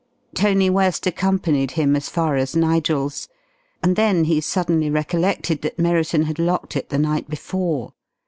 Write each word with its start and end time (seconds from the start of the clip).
Tony 0.33 0.67
West 0.67 1.05
accompanied 1.05 1.73
him 1.77 1.95
as 1.95 2.09
far 2.09 2.35
as 2.35 2.55
Nigel's, 2.55 3.27
and 3.83 3.95
then 3.95 4.23
he 4.23 4.41
suddenly 4.41 4.89
recollected 4.89 5.61
that 5.61 5.77
Merriton 5.77 6.23
had 6.23 6.39
locked 6.39 6.75
it 6.75 6.89
the 6.89 6.97
night 6.97 7.29
before. 7.29 7.93